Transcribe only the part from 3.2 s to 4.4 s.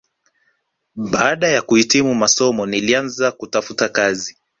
kutafuta kazi